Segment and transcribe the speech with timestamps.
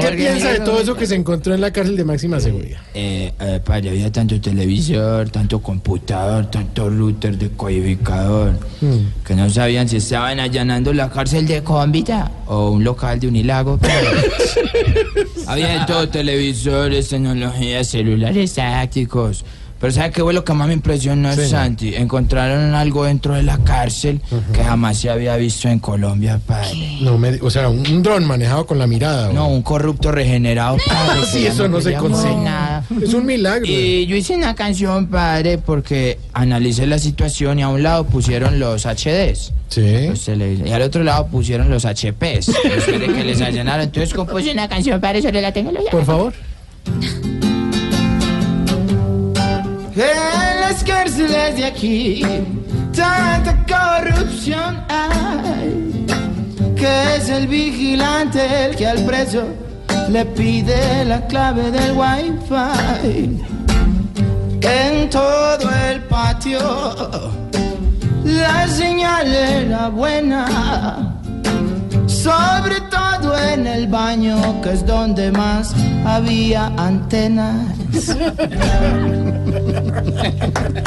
[0.00, 2.80] ¿Qué piensa de todo eso que se encontró en la cárcel de máxima seguridad?
[2.94, 9.24] Eh, eh, padre, había tanto televisor, tanto computador, tanto router, decodificador, Mm.
[9.26, 13.78] que no sabían si estaban allanando la cárcel de Cómbita o un local de Unilago.
[15.46, 19.44] había de todo, televisores, tecnologías, celulares tácticos.
[19.80, 21.48] Pero ¿sabe qué fue lo que más me impresionó, Sí.
[21.48, 21.94] Santi?
[21.94, 24.20] Encontraron algo dentro de la cárcel
[24.52, 26.98] que jamás se había visto en Colombia, padre.
[27.00, 29.32] No me, o sea, un dron manejado con la mirada.
[29.32, 29.48] No, ¿o?
[29.54, 31.20] un corrupto regenerado, padre.
[31.32, 32.34] Sí, eso no se consigue.
[32.36, 32.84] nada.
[33.02, 33.66] Es un milagro.
[33.66, 38.58] Y yo hice una canción, padre, porque analicé la situación y a un lado pusieron
[38.58, 39.52] los HDs.
[39.68, 40.06] Sí.
[40.08, 42.46] los y al otro lado pusieron los HPs.
[42.64, 43.84] Después de que les allanaron.
[43.84, 45.90] Entonces compuse una canción, padre, sobre la tecnología.
[45.90, 46.32] Por favor.
[51.08, 52.22] Cárceles aquí,
[52.94, 56.06] tanta corrupción hay,
[56.76, 59.44] que es el vigilante el que al preso
[60.10, 63.40] le pide la clave del wifi.
[64.60, 66.58] En todo el patio,
[68.24, 71.14] la señal era buena.
[72.06, 75.74] Sobre todo en el baño, que es donde más
[76.04, 77.64] había antenas.